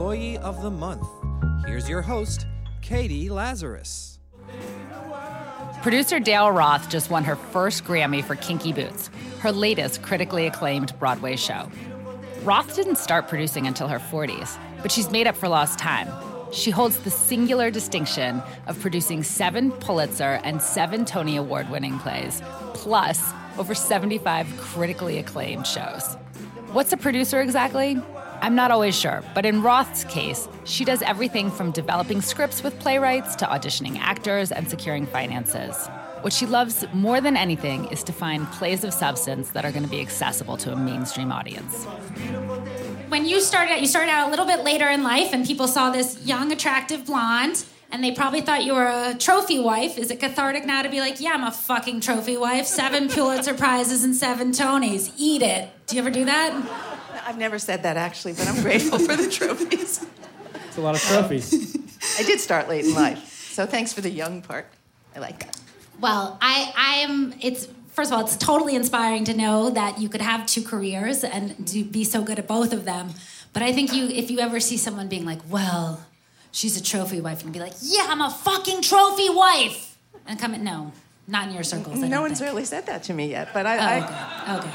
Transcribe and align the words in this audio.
Employee 0.00 0.38
of 0.38 0.62
the 0.62 0.70
Month. 0.70 1.06
Here's 1.66 1.86
your 1.86 2.00
host, 2.00 2.46
Katie 2.80 3.28
Lazarus. 3.28 4.18
Producer 5.82 6.18
Daryl 6.18 6.56
Roth 6.56 6.88
just 6.88 7.10
won 7.10 7.22
her 7.22 7.36
first 7.36 7.84
Grammy 7.84 8.24
for 8.24 8.34
Kinky 8.34 8.72
Boots, 8.72 9.10
her 9.40 9.52
latest 9.52 10.00
critically 10.00 10.46
acclaimed 10.46 10.98
Broadway 10.98 11.36
show. 11.36 11.70
Roth 12.44 12.74
didn't 12.74 12.96
start 12.96 13.28
producing 13.28 13.66
until 13.66 13.88
her 13.88 13.98
40s, 13.98 14.58
but 14.80 14.90
she's 14.90 15.10
made 15.10 15.26
up 15.26 15.36
for 15.36 15.48
lost 15.50 15.78
time. 15.78 16.08
She 16.50 16.70
holds 16.70 16.98
the 17.00 17.10
singular 17.10 17.70
distinction 17.70 18.42
of 18.68 18.80
producing 18.80 19.22
seven 19.22 19.70
Pulitzer 19.70 20.40
and 20.44 20.62
seven 20.62 21.04
Tony 21.04 21.36
Award 21.36 21.68
winning 21.68 21.98
plays, 21.98 22.40
plus 22.72 23.34
over 23.58 23.74
75 23.74 24.46
critically 24.56 25.18
acclaimed 25.18 25.66
shows. 25.66 26.14
What's 26.72 26.94
a 26.94 26.96
producer 26.96 27.42
exactly? 27.42 28.00
I'm 28.42 28.54
not 28.54 28.70
always 28.70 28.98
sure, 28.98 29.22
but 29.34 29.44
in 29.44 29.62
Roth's 29.62 30.04
case, 30.04 30.48
she 30.64 30.84
does 30.84 31.02
everything 31.02 31.50
from 31.50 31.72
developing 31.72 32.22
scripts 32.22 32.62
with 32.62 32.78
playwrights 32.78 33.36
to 33.36 33.44
auditioning 33.44 33.98
actors 33.98 34.50
and 34.50 34.68
securing 34.68 35.06
finances. 35.06 35.88
What 36.22 36.32
she 36.32 36.46
loves 36.46 36.84
more 36.94 37.20
than 37.20 37.36
anything 37.36 37.86
is 37.86 38.02
to 38.04 38.12
find 38.12 38.46
plays 38.52 38.82
of 38.82 38.94
substance 38.94 39.50
that 39.50 39.64
are 39.64 39.72
going 39.72 39.84
to 39.84 39.90
be 39.90 40.00
accessible 40.00 40.56
to 40.58 40.72
a 40.72 40.76
mainstream 40.76 41.32
audience. 41.32 41.84
When 43.08 43.26
you 43.26 43.40
started 43.40 43.72
out, 43.72 43.80
you 43.82 43.86
started 43.86 44.10
out 44.10 44.28
a 44.28 44.30
little 44.30 44.46
bit 44.46 44.64
later 44.64 44.88
in 44.88 45.02
life, 45.02 45.32
and 45.32 45.46
people 45.46 45.68
saw 45.68 45.90
this 45.90 46.24
young, 46.24 46.50
attractive 46.50 47.06
blonde, 47.06 47.64
and 47.92 48.02
they 48.02 48.12
probably 48.12 48.40
thought 48.40 48.64
you 48.64 48.74
were 48.74 48.86
a 48.86 49.16
trophy 49.18 49.58
wife. 49.58 49.98
Is 49.98 50.10
it 50.10 50.20
cathartic 50.20 50.64
now 50.64 50.82
to 50.82 50.88
be 50.88 51.00
like, 51.00 51.20
yeah, 51.20 51.32
I'm 51.32 51.44
a 51.44 51.52
fucking 51.52 52.00
trophy 52.00 52.36
wife, 52.36 52.66
seven 52.66 53.08
Pulitzer 53.10 53.54
Prizes 53.54 54.04
and 54.04 54.14
seven 54.14 54.52
Tonys? 54.52 55.12
Eat 55.18 55.42
it. 55.42 55.68
Do 55.86 55.96
you 55.96 56.02
ever 56.02 56.10
do 56.10 56.24
that? 56.24 56.89
I've 57.30 57.38
never 57.38 57.60
said 57.60 57.84
that 57.84 57.96
actually, 57.96 58.32
but 58.32 58.48
I'm 58.48 58.60
grateful 58.60 58.98
for 58.98 59.14
the 59.14 59.30
trophies. 59.30 60.04
It's 60.66 60.76
a 60.76 60.80
lot 60.80 60.96
of 60.96 61.00
trophies. 61.00 61.76
I 62.18 62.24
did 62.24 62.40
start 62.40 62.68
late 62.68 62.84
in 62.84 62.92
life, 62.92 63.24
so 63.52 63.66
thanks 63.66 63.92
for 63.92 64.00
the 64.00 64.10
young 64.10 64.42
part. 64.42 64.66
I 65.14 65.20
like 65.20 65.38
that. 65.38 65.56
Well, 66.00 66.36
I, 66.42 66.72
I 66.76 66.94
am. 67.04 67.32
It's 67.40 67.68
first 67.92 68.10
of 68.10 68.18
all, 68.18 68.24
it's 68.24 68.36
totally 68.36 68.74
inspiring 68.74 69.22
to 69.26 69.34
know 69.34 69.70
that 69.70 70.00
you 70.00 70.08
could 70.08 70.20
have 70.22 70.44
two 70.44 70.62
careers 70.64 71.22
and 71.22 71.64
do, 71.64 71.84
be 71.84 72.02
so 72.02 72.20
good 72.22 72.40
at 72.40 72.48
both 72.48 72.72
of 72.72 72.84
them. 72.84 73.10
But 73.52 73.62
I 73.62 73.70
think 73.72 73.92
you, 73.92 74.06
if 74.08 74.28
you 74.28 74.40
ever 74.40 74.58
see 74.58 74.76
someone 74.76 75.06
being 75.06 75.24
like, 75.24 75.38
"Well, 75.48 76.04
she's 76.50 76.76
a 76.76 76.82
trophy 76.82 77.20
wife," 77.20 77.44
and 77.44 77.52
be 77.52 77.60
like, 77.60 77.74
"Yeah, 77.80 78.06
I'm 78.08 78.22
a 78.22 78.30
fucking 78.30 78.82
trophy 78.82 79.30
wife," 79.30 79.96
and 80.26 80.36
come 80.36 80.52
in, 80.54 80.64
no, 80.64 80.90
not 81.28 81.46
in 81.46 81.54
your 81.54 81.62
circles. 81.62 82.00
No 82.00 82.22
one's 82.22 82.40
think. 82.40 82.50
really 82.50 82.64
said 82.64 82.86
that 82.86 83.04
to 83.04 83.12
me 83.14 83.30
yet, 83.30 83.50
but 83.54 83.66
I, 83.66 83.76
Oh, 83.76 84.04
I 84.46 84.58
okay. 84.58 84.68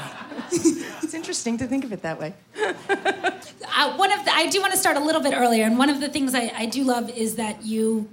okay. 0.70 0.92
it's 1.06 1.14
interesting 1.14 1.56
to 1.58 1.68
think 1.68 1.84
of 1.84 1.92
it 1.92 2.02
that 2.02 2.18
way. 2.18 2.34
uh, 2.58 3.96
one 3.96 4.10
of 4.10 4.24
the, 4.24 4.32
I 4.34 4.48
do 4.50 4.60
want 4.60 4.72
to 4.72 4.78
start 4.78 4.96
a 4.96 5.00
little 5.00 5.22
bit 5.22 5.34
earlier, 5.34 5.64
and 5.64 5.78
one 5.78 5.88
of 5.88 6.00
the 6.00 6.08
things 6.08 6.34
I, 6.34 6.52
I 6.52 6.66
do 6.66 6.82
love 6.82 7.08
is 7.10 7.36
that 7.36 7.64
you 7.64 8.08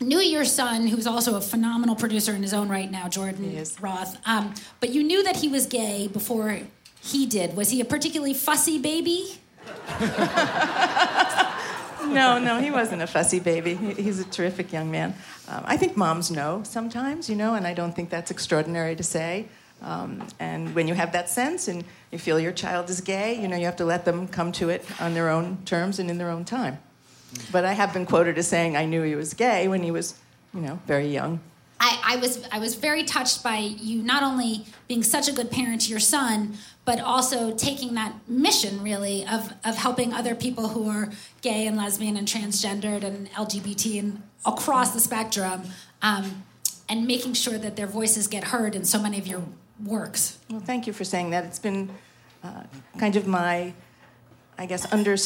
knew 0.00 0.18
your 0.18 0.46
son, 0.46 0.86
who's 0.86 1.06
also 1.06 1.36
a 1.36 1.42
phenomenal 1.42 1.94
producer 1.94 2.32
in 2.34 2.42
his 2.42 2.54
own 2.54 2.70
right 2.70 2.90
now, 2.90 3.06
Jordan 3.06 3.44
is. 3.44 3.78
Roth. 3.82 4.16
Um, 4.26 4.54
but 4.80 4.88
you 4.88 5.04
knew 5.04 5.22
that 5.24 5.36
he 5.36 5.48
was 5.48 5.66
gay 5.66 6.08
before 6.08 6.60
he 7.02 7.26
did. 7.26 7.54
Was 7.54 7.68
he 7.68 7.82
a 7.82 7.84
particularly 7.84 8.32
fussy 8.32 8.78
baby? 8.78 9.38
No, 12.04 12.38
no, 12.38 12.58
he 12.58 12.70
wasn't 12.70 13.00
a 13.00 13.06
fussy 13.06 13.38
baby. 13.38 13.74
He, 13.74 13.94
he's 13.94 14.18
a 14.18 14.24
terrific 14.24 14.72
young 14.72 14.90
man. 14.90 15.14
Um, 15.48 15.62
I 15.64 15.76
think 15.76 15.96
moms 15.96 16.32
know 16.32 16.62
sometimes, 16.64 17.30
you 17.30 17.36
know, 17.36 17.54
and 17.54 17.64
I 17.64 17.74
don't 17.74 17.94
think 17.94 18.10
that's 18.10 18.30
extraordinary 18.30 18.96
to 18.96 19.04
say. 19.04 19.46
Um, 19.82 20.26
and 20.38 20.74
when 20.74 20.86
you 20.86 20.94
have 20.94 21.12
that 21.12 21.28
sense 21.28 21.68
and 21.68 21.84
you 22.12 22.18
feel 22.18 22.38
your 22.38 22.52
child 22.52 22.88
is 22.88 23.00
gay, 23.00 23.40
you 23.40 23.48
know, 23.48 23.56
you 23.56 23.64
have 23.66 23.76
to 23.76 23.84
let 23.84 24.04
them 24.04 24.28
come 24.28 24.52
to 24.52 24.68
it 24.68 24.84
on 25.00 25.14
their 25.14 25.28
own 25.28 25.58
terms 25.64 25.98
and 25.98 26.08
in 26.10 26.18
their 26.18 26.30
own 26.30 26.44
time. 26.44 26.78
But 27.50 27.64
I 27.64 27.72
have 27.72 27.92
been 27.92 28.06
quoted 28.06 28.38
as 28.38 28.46
saying 28.46 28.76
I 28.76 28.84
knew 28.84 29.02
he 29.02 29.16
was 29.16 29.34
gay 29.34 29.66
when 29.66 29.82
he 29.82 29.90
was, 29.90 30.14
you 30.54 30.60
know, 30.60 30.78
very 30.86 31.08
young. 31.08 31.40
I, 31.80 32.14
I 32.14 32.16
was 32.16 32.46
I 32.52 32.60
was 32.60 32.76
very 32.76 33.02
touched 33.02 33.42
by 33.42 33.56
you 33.56 34.02
not 34.02 34.22
only 34.22 34.66
being 34.86 35.02
such 35.02 35.26
a 35.26 35.32
good 35.32 35.50
parent 35.50 35.80
to 35.82 35.90
your 35.90 35.98
son, 35.98 36.54
but 36.84 37.00
also 37.00 37.56
taking 37.56 37.94
that 37.94 38.14
mission 38.28 38.84
really 38.84 39.26
of 39.26 39.52
of 39.64 39.76
helping 39.78 40.12
other 40.12 40.36
people 40.36 40.68
who 40.68 40.88
are 40.88 41.10
gay 41.40 41.66
and 41.66 41.76
lesbian 41.76 42.16
and 42.16 42.28
transgendered 42.28 43.02
and 43.02 43.28
LGBT 43.32 43.98
and 43.98 44.22
across 44.46 44.92
the 44.92 45.00
spectrum, 45.00 45.62
um, 46.02 46.44
and 46.88 47.04
making 47.04 47.32
sure 47.32 47.58
that 47.58 47.74
their 47.74 47.88
voices 47.88 48.28
get 48.28 48.44
heard 48.44 48.76
in 48.76 48.84
so 48.84 49.02
many 49.02 49.18
of 49.18 49.26
your 49.26 49.42
works. 49.84 50.38
Well, 50.50 50.60
thank 50.60 50.86
you 50.86 50.92
for 50.92 51.04
saying 51.04 51.30
that. 51.30 51.44
It's 51.44 51.58
been 51.58 51.90
uh, 52.42 52.62
kind 52.98 53.16
of 53.16 53.26
my, 53.26 53.72
I 54.58 54.66
guess, 54.66 54.90
under. 54.92 55.16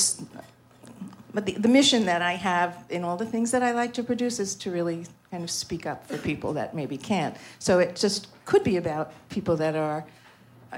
But 1.34 1.46
the, 1.46 1.52
the 1.52 1.68
mission 1.68 2.06
that 2.06 2.22
I 2.22 2.32
have 2.32 2.84
in 2.88 3.04
all 3.04 3.16
the 3.16 3.26
things 3.26 3.50
that 3.50 3.62
I 3.62 3.72
like 3.72 3.92
to 3.94 4.02
produce 4.02 4.40
is 4.40 4.54
to 4.56 4.70
really 4.70 5.06
kind 5.30 5.44
of 5.44 5.50
speak 5.50 5.84
up 5.84 6.06
for 6.06 6.16
people 6.18 6.54
that 6.54 6.74
maybe 6.74 6.96
can't. 6.96 7.36
So 7.58 7.78
it 7.78 7.96
just 7.96 8.28
could 8.44 8.64
be 8.64 8.76
about 8.76 9.12
people 9.28 9.56
that 9.56 9.76
are 9.76 10.04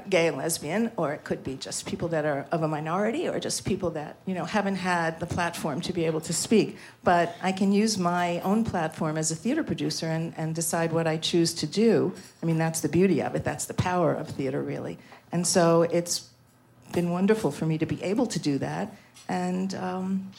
gay 0.09 0.26
and 0.26 0.37
lesbian, 0.37 0.91
or 0.97 1.12
it 1.12 1.25
could 1.25 1.43
be 1.43 1.56
just 1.56 1.87
people 1.87 2.09
that 2.09 2.25
are 2.25 2.47
of 2.53 2.62
a 2.62 2.69
minority, 2.69 3.26
or 3.28 3.41
just 3.41 3.65
people 3.65 3.91
that 3.91 4.16
you 4.26 4.34
know 4.34 4.44
haven't 4.44 4.76
had 4.76 5.19
the 5.21 5.26
platform 5.26 5.81
to 5.81 5.93
be 5.93 6.04
able 6.04 6.21
to 6.21 6.32
speak. 6.32 6.76
But 7.04 7.34
I 7.43 7.53
can 7.53 7.72
use 7.72 7.99
my 7.99 8.41
own 8.41 8.65
platform 8.65 9.16
as 9.16 9.31
a 9.31 9.34
theater 9.34 9.62
producer 9.62 10.06
and, 10.06 10.34
and 10.37 10.54
decide 10.54 10.93
what 10.93 11.06
I 11.06 11.16
choose 11.16 11.54
to 11.54 11.66
do. 11.66 12.12
I 12.43 12.47
mean, 12.47 12.59
that's 12.59 12.81
the 12.81 12.88
beauty 12.88 13.22
of 13.22 13.34
it. 13.34 13.44
That's 13.44 13.65
the 13.65 13.75
power 13.75 14.12
of 14.12 14.28
theater, 14.28 14.62
really. 14.62 14.99
And 15.32 15.47
so 15.47 15.82
it's 15.82 16.28
been 16.93 17.10
wonderful 17.10 17.50
for 17.50 17.66
me 17.66 17.78
to 17.78 17.87
be 17.87 18.03
able 18.03 18.26
to 18.26 18.38
do 18.38 18.59
that, 18.59 18.94
and 19.28 19.75
um, 19.75 20.31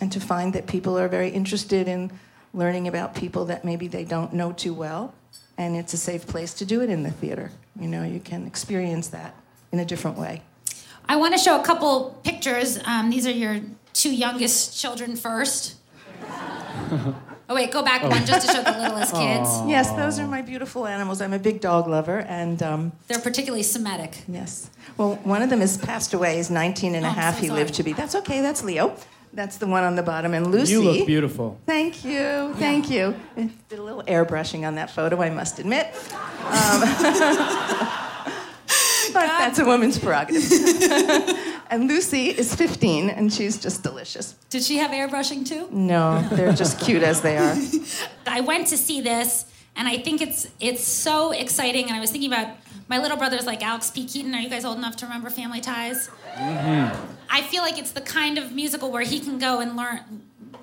and 0.00 0.10
to 0.12 0.20
find 0.20 0.52
that 0.54 0.66
people 0.66 0.98
are 0.98 1.08
very 1.08 1.30
interested 1.30 1.88
in 1.88 2.10
learning 2.52 2.88
about 2.88 3.14
people 3.14 3.44
that 3.46 3.64
maybe 3.64 3.86
they 3.86 4.04
don't 4.04 4.32
know 4.32 4.52
too 4.52 4.74
well, 4.74 5.14
and 5.56 5.76
it's 5.76 5.94
a 5.94 5.96
safe 5.96 6.26
place 6.26 6.54
to 6.54 6.64
do 6.64 6.80
it 6.80 6.90
in 6.90 7.02
the 7.04 7.10
theater. 7.10 7.50
You 7.78 7.88
know, 7.88 8.02
you 8.04 8.20
can 8.20 8.46
experience 8.46 9.08
that 9.08 9.34
in 9.72 9.78
a 9.78 9.84
different 9.84 10.18
way. 10.18 10.42
I 11.08 11.16
want 11.16 11.34
to 11.34 11.38
show 11.38 11.60
a 11.60 11.64
couple 11.64 12.18
pictures. 12.24 12.78
Um, 12.84 13.10
these 13.10 13.26
are 13.26 13.30
your 13.32 13.60
two 13.92 14.14
youngest 14.14 14.78
children 14.80 15.16
first. 15.16 15.76
Oh 17.48 17.54
wait, 17.56 17.72
go 17.72 17.82
back 17.82 18.04
one 18.04 18.24
just 18.24 18.46
to 18.46 18.52
show 18.54 18.62
the 18.62 18.78
littlest 18.78 19.12
kids. 19.14 19.48
Yes, 19.66 19.90
those 19.96 20.20
are 20.20 20.26
my 20.28 20.40
beautiful 20.40 20.86
animals. 20.86 21.20
I'm 21.20 21.32
a 21.32 21.38
big 21.38 21.60
dog 21.60 21.88
lover, 21.88 22.20
and 22.20 22.62
um, 22.62 22.92
They're 23.08 23.18
particularly 23.18 23.64
Semitic. 23.64 24.22
yes. 24.28 24.70
Well, 24.96 25.16
one 25.24 25.42
of 25.42 25.50
them 25.50 25.58
has 25.58 25.76
passed 25.76 26.14
away. 26.14 26.36
He's 26.36 26.48
19 26.48 26.94
and 26.94 27.04
a 27.04 27.08
Oh, 27.08 27.10
I'm 27.10 27.16
half. 27.16 27.34
so 27.38 27.40
he 27.42 27.50
lived 27.50 27.74
to 27.74 27.82
be. 27.82 27.92
That's 27.92 28.14
okay. 28.14 28.40
That's 28.40 28.62
Leo. 28.62 28.94
That's 29.32 29.58
the 29.58 29.66
one 29.66 29.84
on 29.84 29.94
the 29.94 30.02
bottom. 30.02 30.34
And 30.34 30.50
Lucy. 30.50 30.72
You 30.72 30.82
look 30.82 31.06
beautiful. 31.06 31.60
Thank 31.66 32.04
you, 32.04 32.52
thank 32.56 32.90
you. 32.90 33.14
Did 33.36 33.78
a 33.78 33.82
little 33.82 34.02
airbrushing 34.02 34.66
on 34.66 34.74
that 34.74 34.90
photo, 34.90 35.22
I 35.22 35.30
must 35.30 35.58
admit. 35.58 35.94
Um, 36.40 36.80
but 39.12 39.26
that's 39.26 39.58
a 39.58 39.64
woman's 39.64 39.98
prerogative. 39.98 40.50
and 41.70 41.86
Lucy 41.86 42.28
is 42.28 42.54
15, 42.54 43.10
and 43.10 43.32
she's 43.32 43.60
just 43.60 43.82
delicious. 43.82 44.34
Did 44.48 44.62
she 44.62 44.78
have 44.78 44.90
airbrushing 44.90 45.46
too? 45.46 45.68
No, 45.70 46.26
they're 46.32 46.52
just 46.52 46.80
cute 46.80 47.02
as 47.02 47.20
they 47.20 47.36
are. 47.36 47.56
I 48.26 48.40
went 48.40 48.68
to 48.68 48.76
see 48.76 49.00
this, 49.00 49.44
and 49.80 49.88
I 49.88 49.96
think 49.96 50.20
it's 50.20 50.46
it's 50.60 50.84
so 50.84 51.32
exciting. 51.32 51.86
And 51.86 51.94
I 51.94 52.00
was 52.00 52.10
thinking 52.10 52.30
about 52.30 52.54
my 52.88 52.98
little 52.98 53.16
brother's 53.16 53.46
like 53.46 53.62
Alex 53.62 53.90
P. 53.90 54.04
Keaton. 54.04 54.34
Are 54.34 54.40
you 54.40 54.50
guys 54.50 54.66
old 54.66 54.76
enough 54.76 54.94
to 54.96 55.06
remember 55.06 55.30
Family 55.30 55.62
Ties? 55.62 56.10
Mm-hmm. 56.34 57.14
I 57.30 57.40
feel 57.42 57.62
like 57.62 57.78
it's 57.78 57.92
the 57.92 58.02
kind 58.02 58.36
of 58.36 58.52
musical 58.52 58.92
where 58.92 59.02
he 59.02 59.18
can 59.20 59.38
go 59.38 59.60
and 59.60 59.76
learn 59.76 60.00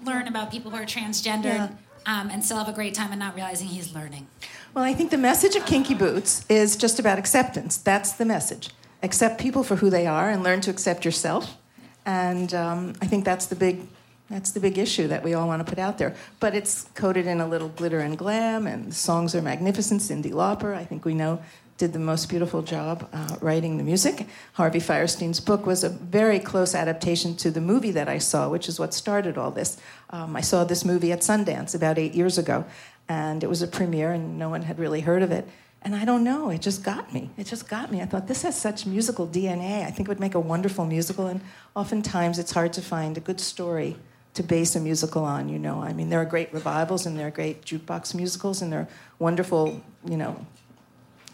learn 0.05 0.27
about 0.27 0.51
people 0.51 0.69
who 0.69 0.77
are 0.77 0.85
transgendered 0.85 1.45
Yeah. 1.45 1.69
um, 2.05 2.29
and 2.29 2.45
still 2.45 2.57
have 2.57 2.69
a 2.69 2.73
great 2.73 2.93
time 2.93 3.11
and 3.11 3.19
not 3.19 3.33
realizing 3.35 3.67
he's 3.67 3.93
learning. 3.95 4.27
Well, 4.75 4.85
I 4.85 4.93
think 4.93 5.09
the 5.09 5.17
message 5.17 5.55
of 5.55 5.65
Kinky 5.65 5.95
Boots 5.95 6.45
is 6.47 6.75
just 6.77 6.99
about 6.99 7.17
acceptance. 7.17 7.77
That's 7.77 8.11
the 8.11 8.25
message. 8.25 8.69
Accept 9.01 9.41
people 9.41 9.63
for 9.63 9.77
who 9.77 9.89
they 9.89 10.05
are 10.05 10.29
and 10.29 10.43
learn 10.43 10.61
to 10.61 10.69
accept 10.69 11.03
yourself. 11.05 11.57
And 12.05 12.53
um, 12.53 12.93
I 13.01 13.07
think 13.07 13.25
that's 13.25 13.47
the 13.47 13.55
big. 13.55 13.87
That's 14.29 14.51
the 14.51 14.59
big 14.59 14.77
issue 14.77 15.07
that 15.07 15.23
we 15.23 15.33
all 15.33 15.47
want 15.47 15.65
to 15.65 15.69
put 15.69 15.79
out 15.79 15.97
there. 15.97 16.13
But 16.39 16.53
it's 16.53 16.89
coated 16.95 17.27
in 17.27 17.39
a 17.39 17.47
little 17.47 17.69
glitter 17.69 17.99
and 17.99 18.17
glam, 18.17 18.67
and 18.67 18.91
the 18.91 18.95
songs 18.95 19.33
are 19.33 19.41
magnificent. 19.41 20.01
Cyndi 20.01 20.31
Lauper, 20.31 20.75
I 20.75 20.83
think 20.83 21.05
we 21.05 21.13
know, 21.13 21.41
did 21.77 21.93
the 21.93 21.99
most 21.99 22.27
beautiful 22.27 22.61
job 22.61 23.07
uh, 23.13 23.37
writing 23.39 23.77
the 23.77 23.83
music. 23.83 24.27
Harvey 24.53 24.79
Fierstein's 24.79 25.39
book 25.39 25.65
was 25.65 25.83
a 25.83 25.89
very 25.89 26.39
close 26.39 26.75
adaptation 26.75 27.35
to 27.37 27.51
the 27.51 27.61
movie 27.61 27.91
that 27.91 28.09
I 28.09 28.17
saw, 28.17 28.49
which 28.49 28.67
is 28.67 28.79
what 28.79 28.93
started 28.93 29.37
all 29.37 29.51
this. 29.51 29.77
Um, 30.09 30.35
I 30.35 30.41
saw 30.41 30.63
this 30.63 30.83
movie 30.83 31.11
at 31.11 31.19
Sundance 31.19 31.73
about 31.73 31.97
eight 31.97 32.13
years 32.13 32.37
ago, 32.37 32.65
and 33.07 33.43
it 33.43 33.47
was 33.47 33.61
a 33.61 33.67
premiere, 33.67 34.11
and 34.11 34.37
no 34.37 34.49
one 34.49 34.63
had 34.63 34.79
really 34.79 35.01
heard 35.01 35.23
of 35.23 35.31
it. 35.31 35.47
And 35.83 35.95
I 35.95 36.03
don't 36.03 36.23
know, 36.23 36.49
it 36.49 36.61
just 36.61 36.83
got 36.83 37.13
me. 37.13 37.29
It 37.37 37.45
just 37.45 37.69
got 37.69 37.91
me. 37.91 38.01
I 38.01 38.05
thought 38.05 38.27
this 38.27 38.41
has 38.41 38.59
such 38.59 38.85
musical 38.85 39.25
DNA. 39.27 39.85
I 39.85 39.91
think 39.91 40.07
it 40.07 40.09
would 40.09 40.19
make 40.19 40.35
a 40.35 40.39
wonderful 40.39 40.85
musical, 40.85 41.27
and 41.27 41.39
oftentimes 41.75 42.39
it's 42.39 42.51
hard 42.51 42.73
to 42.73 42.81
find 42.81 43.15
a 43.15 43.21
good 43.21 43.39
story 43.39 43.95
to 44.37 44.43
base 44.43 44.75
a 44.75 44.79
musical 44.79 45.23
on, 45.25 45.49
you 45.49 45.59
know. 45.59 45.81
I 45.81 45.93
mean, 45.93 46.09
there 46.09 46.21
are 46.21 46.25
great 46.25 46.53
revivals 46.53 47.05
and 47.05 47.17
there 47.17 47.27
are 47.27 47.31
great 47.31 47.63
jukebox 47.65 48.13
musicals 48.15 48.61
and 48.61 48.71
there 48.71 48.79
are 48.81 48.87
wonderful, 49.19 49.81
you 50.05 50.17
know, 50.17 50.45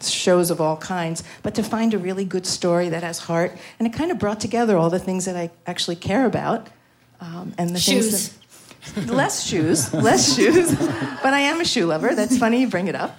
shows 0.02 0.50
of 0.50 0.60
all 0.60 0.76
kinds, 0.76 1.22
but 1.42 1.54
to 1.54 1.62
find 1.62 1.94
a 1.94 1.98
really 1.98 2.24
good 2.24 2.46
story 2.46 2.88
that 2.90 3.02
has 3.02 3.18
heart 3.20 3.52
and 3.78 3.86
it 3.88 3.92
kind 3.94 4.10
of 4.10 4.18
brought 4.18 4.40
together 4.40 4.76
all 4.76 4.90
the 4.90 4.98
things 4.98 5.24
that 5.24 5.36
I 5.36 5.50
actually 5.66 5.96
care 5.96 6.26
about 6.26 6.68
Um, 7.20 7.54
and 7.56 7.70
the 7.70 7.78
Shoes. 7.80 8.28
things 8.28 8.94
that, 9.06 9.14
less 9.14 9.46
shoes, 9.46 9.94
less 9.94 10.34
shoes. 10.36 10.74
But 11.22 11.32
I 11.32 11.40
am 11.40 11.60
a 11.60 11.64
shoe 11.64 11.86
lover. 11.86 12.14
That's 12.14 12.36
funny 12.36 12.60
you 12.60 12.68
bring 12.68 12.88
it 12.88 12.94
up. 12.94 13.16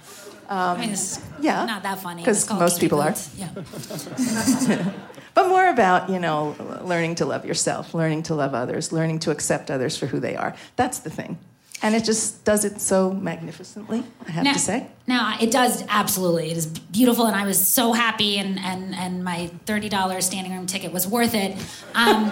I 0.48 0.76
mean, 0.78 0.90
it's 0.90 1.20
yeah, 1.40 1.64
not 1.66 1.82
that 1.82 1.98
funny. 2.00 2.22
'cause 2.24 2.38
It's 2.38 2.48
called 2.48 2.60
most 2.60 2.80
people 2.80 3.00
are. 3.00 3.14
Yeah. 3.36 3.48
But 5.34 5.48
more 5.48 5.68
about, 5.68 6.08
you 6.08 6.18
know, 6.18 6.56
learning 6.82 7.16
to 7.16 7.26
love 7.26 7.44
yourself, 7.44 7.92
learning 7.92 8.22
to 8.22 8.34
love 8.34 8.54
others, 8.54 8.90
learning 8.90 9.18
to 9.20 9.30
accept 9.30 9.70
others 9.70 9.94
for 9.94 10.06
who 10.06 10.18
they 10.18 10.34
are. 10.34 10.54
That's 10.76 11.00
the 11.00 11.10
thing. 11.10 11.36
And 11.82 11.94
it 11.94 12.04
just 12.04 12.42
does 12.46 12.64
it 12.64 12.80
so 12.80 13.12
magnificently, 13.12 14.02
I 14.26 14.30
have 14.30 14.44
now, 14.44 14.54
to 14.54 14.58
say. 14.58 14.86
Now 15.06 15.36
it 15.38 15.50
does 15.50 15.84
absolutely. 15.90 16.50
It 16.50 16.56
is 16.56 16.64
beautiful, 16.66 17.26
and 17.26 17.36
I 17.36 17.44
was 17.44 17.58
so 17.66 17.92
happy, 17.92 18.38
and 18.38 18.58
and 18.58 18.94
and 18.94 19.22
my 19.22 19.50
thirty 19.66 19.90
dollars 19.90 20.24
standing 20.24 20.54
room 20.54 20.64
ticket 20.66 20.90
was 20.90 21.06
worth 21.06 21.34
it. 21.34 21.54
Um, 21.94 22.30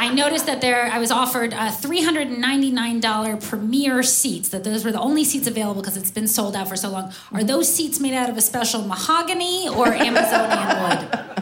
I 0.00 0.08
noticed 0.08 0.46
that 0.46 0.62
there, 0.62 0.86
I 0.86 0.98
was 0.98 1.10
offered 1.10 1.52
uh, 1.52 1.70
ninety 1.84 2.70
nine 2.70 3.00
dollar 3.00 3.36
premier 3.36 4.02
seats. 4.02 4.48
That 4.48 4.64
those 4.64 4.82
were 4.82 4.92
the 4.92 5.00
only 5.00 5.24
seats 5.24 5.46
available 5.46 5.82
because 5.82 5.98
it's 5.98 6.10
been 6.10 6.26
sold 6.26 6.56
out 6.56 6.68
for 6.68 6.76
so 6.76 6.88
long. 6.88 7.12
Are 7.32 7.44
those 7.44 7.68
seats 7.72 8.00
made 8.00 8.14
out 8.14 8.30
of 8.30 8.38
a 8.38 8.40
special 8.40 8.80
mahogany 8.80 9.68
or 9.68 9.88
Amazonian 9.92 10.82
wood? 10.82 11.26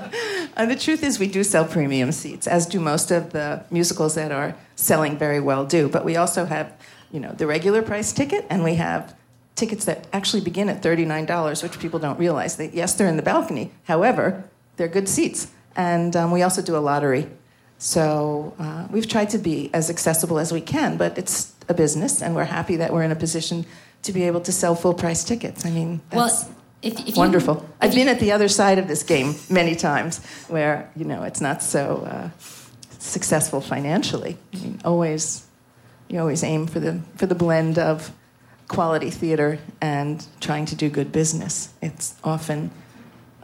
Uh, 0.57 0.67
the 0.67 0.75
truth 0.75 1.05
is, 1.05 1.21
we 1.21 1.29
do 1.29 1.45
sell 1.45 1.65
premium 1.65 2.11
seats, 2.11 2.49
as 2.49 2.67
do 2.67 2.81
most 2.81 3.13
of 3.13 3.31
the 3.31 3.63
musicals 3.71 4.17
that 4.17 4.33
are 4.33 4.57
selling 4.75 5.17
very 5.17 5.39
well 5.39 5.65
do. 5.65 5.89
But 5.89 6.05
we 6.05 6.17
also 6.17 6.47
have, 6.47 6.73
you 7.13 7.21
know, 7.21 7.31
the 7.31 7.47
regular 7.47 7.81
price 7.81 8.13
ticket, 8.13 8.45
and 8.51 8.65
we 8.65 8.75
have 8.75 9.15
tickets 9.55 9.85
that 9.85 10.09
actually 10.13 10.41
begin 10.43 10.69
at 10.69 10.83
thirty-nine 10.83 11.27
dollars, 11.27 11.63
which 11.63 11.79
people 11.79 12.01
don't 12.01 12.19
realize. 12.19 12.57
That 12.57 12.75
yes, 12.75 12.95
they're 12.95 13.07
in 13.07 13.17
the 13.17 13.23
balcony. 13.23 13.71
However, 13.85 14.51
they're 14.77 14.89
good 14.89 15.09
seats, 15.09 15.53
and 15.77 16.17
um, 16.17 16.33
we 16.33 16.43
also 16.43 16.61
do 16.61 16.77
a 16.77 16.83
lottery. 16.83 17.29
So 17.79 18.55
uh, 18.59 18.89
we've 18.91 19.07
tried 19.09 19.31
to 19.31 19.39
be 19.39 19.71
as 19.73 19.89
accessible 19.89 20.39
as 20.39 20.53
we 20.53 20.61
can, 20.61 20.97
but 20.97 21.17
it's 21.17 21.53
a 21.69 21.75
business, 21.75 22.23
and 22.23 22.35
we're 22.35 22.45
happy 22.45 22.77
that 22.77 22.93
we're 22.93 23.05
in 23.05 23.13
a 23.13 23.17
position 23.17 23.65
to 24.03 24.13
be 24.13 24.25
able 24.25 24.41
to 24.43 24.53
sell 24.53 24.75
full-price 24.75 25.23
tickets. 25.25 25.65
I 25.65 25.71
mean, 25.71 26.01
that's, 26.11 26.45
Well, 26.45 26.55
if, 26.83 26.99
if 27.01 27.09
you- 27.09 27.15
wonderful. 27.15 27.57
if 27.59 27.63
I've 27.81 27.91
you- 27.95 28.01
been 28.01 28.09
at 28.09 28.19
the 28.21 28.33
other 28.33 28.49
side 28.49 28.79
of 28.79 28.89
this 28.89 29.03
game 29.05 29.35
many 29.49 29.75
times, 29.77 30.21
where 30.49 30.91
you 30.97 31.05
know 31.05 31.23
it's 31.23 31.41
not 31.41 31.63
so 31.63 32.07
uh, 32.11 32.31
successful 32.99 33.61
financially. 33.61 34.37
I 34.55 34.57
mean, 34.57 34.81
always, 34.85 35.47
you 36.09 36.19
always 36.19 36.43
aim 36.43 36.67
for 36.67 36.81
the 36.81 37.01
for 37.17 37.27
the 37.27 37.35
blend 37.35 37.79
of 37.79 38.11
quality 38.69 39.11
theater 39.11 39.59
and 39.81 40.27
trying 40.41 40.67
to 40.67 40.75
do 40.77 40.89
good 40.91 41.11
business. 41.13 41.69
It's 41.81 42.15
often 42.25 42.71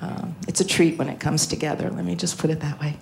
um, 0.00 0.34
it's 0.48 0.60
a 0.60 0.64
treat 0.66 0.98
when 0.98 1.08
it 1.08 1.20
comes 1.20 1.46
together. 1.46 1.88
Let 1.90 2.04
me 2.04 2.14
just 2.16 2.36
put 2.38 2.50
it 2.50 2.60
that 2.60 2.80
way. 2.80 2.98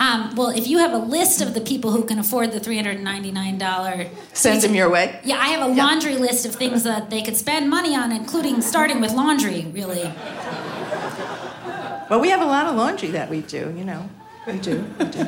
Um, 0.00 0.36
well, 0.36 0.50
if 0.50 0.68
you 0.68 0.78
have 0.78 0.92
a 0.92 0.98
list 0.98 1.40
of 1.40 1.54
the 1.54 1.60
people 1.60 1.90
who 1.90 2.04
can 2.04 2.18
afford 2.20 2.52
the 2.52 2.60
three 2.60 2.76
hundred 2.76 3.00
ninety 3.00 3.32
nine 3.32 3.58
dollar, 3.58 4.06
Send 4.32 4.62
them 4.62 4.74
your 4.74 4.88
way. 4.88 5.18
Yeah, 5.24 5.38
I 5.38 5.48
have 5.48 5.68
a 5.68 5.72
laundry 5.72 6.16
list 6.16 6.46
of 6.46 6.54
things 6.54 6.84
that 6.84 7.10
they 7.10 7.20
could 7.22 7.36
spend 7.36 7.68
money 7.68 7.96
on, 7.96 8.12
including 8.12 8.60
starting 8.62 9.00
with 9.00 9.12
laundry. 9.12 9.66
Really, 9.72 10.04
Well, 12.10 12.20
we 12.20 12.30
have 12.30 12.40
a 12.40 12.46
lot 12.46 12.66
of 12.66 12.76
laundry 12.76 13.08
that 13.10 13.28
we 13.28 13.40
do. 13.42 13.74
You 13.76 13.84
know, 13.84 14.08
we 14.46 14.58
do. 14.58 14.84
We 14.98 15.06
do. 15.06 15.24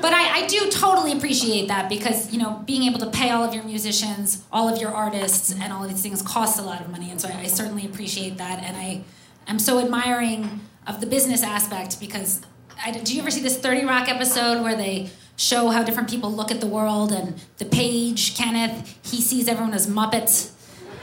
but 0.00 0.12
I, 0.12 0.42
I 0.42 0.46
do 0.46 0.70
totally 0.70 1.12
appreciate 1.12 1.68
that 1.68 1.88
because 1.88 2.32
you 2.32 2.38
know 2.38 2.62
being 2.66 2.84
able 2.84 2.98
to 3.00 3.10
pay 3.10 3.30
all 3.30 3.44
of 3.44 3.54
your 3.54 3.64
musicians, 3.64 4.44
all 4.50 4.68
of 4.68 4.80
your 4.80 4.90
artists, 4.90 5.52
and 5.52 5.72
all 5.72 5.84
of 5.84 5.90
these 5.90 6.02
things 6.02 6.22
costs 6.22 6.58
a 6.58 6.62
lot 6.62 6.80
of 6.80 6.88
money, 6.90 7.10
and 7.10 7.20
so 7.20 7.28
I, 7.28 7.40
I 7.40 7.46
certainly 7.46 7.84
appreciate 7.84 8.38
that. 8.38 8.62
And 8.62 8.76
I 8.78 9.02
am 9.46 9.58
so 9.58 9.78
admiring 9.78 10.60
of 10.86 11.00
the 11.00 11.06
business 11.06 11.42
aspect 11.42 12.00
because 12.00 12.40
I, 12.84 12.92
do 12.92 13.14
you 13.14 13.20
ever 13.20 13.30
see 13.30 13.40
this 13.42 13.58
Thirty 13.58 13.84
Rock 13.84 14.08
episode 14.08 14.62
where 14.62 14.76
they 14.76 15.10
show 15.36 15.68
how 15.68 15.82
different 15.82 16.10
people 16.10 16.32
look 16.32 16.50
at 16.50 16.60
the 16.60 16.66
world 16.66 17.12
and 17.12 17.34
the 17.58 17.64
page 17.64 18.36
Kenneth 18.36 18.98
he 19.02 19.20
sees 19.20 19.48
everyone 19.48 19.74
as 19.74 19.86
Muppets. 19.86 20.52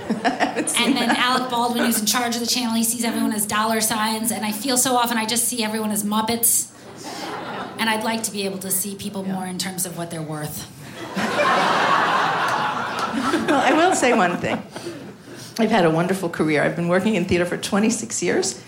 And 0.77 0.95
then 0.95 1.09
Alec 1.09 1.49
Baldwin, 1.49 1.85
who's 1.85 1.99
in 1.99 2.05
charge 2.05 2.35
of 2.35 2.41
the 2.41 2.47
channel, 2.47 2.75
he 2.75 2.83
sees 2.83 3.03
everyone 3.03 3.33
as 3.33 3.45
dollar 3.45 3.81
signs. 3.81 4.31
And 4.31 4.45
I 4.45 4.51
feel 4.51 4.77
so 4.77 4.95
often 4.95 5.17
I 5.17 5.25
just 5.25 5.45
see 5.47 5.63
everyone 5.63 5.89
as 5.91 6.03
Muppets. 6.03 6.71
And 7.79 7.89
I'd 7.89 8.03
like 8.03 8.21
to 8.23 8.31
be 8.31 8.45
able 8.45 8.59
to 8.59 8.69
see 8.69 8.95
people 8.95 9.23
more 9.23 9.45
in 9.45 9.57
terms 9.57 9.85
of 9.85 9.97
what 9.97 10.11
they're 10.11 10.21
worth. 10.21 10.71
Well, 13.47 13.61
I 13.61 13.73
will 13.73 13.95
say 13.95 14.13
one 14.13 14.37
thing. 14.37 14.61
I've 15.57 15.71
had 15.71 15.85
a 15.85 15.89
wonderful 15.89 16.29
career. 16.29 16.63
I've 16.63 16.75
been 16.75 16.87
working 16.87 17.15
in 17.15 17.25
theater 17.25 17.45
for 17.45 17.57
26 17.57 18.21
years, 18.21 18.61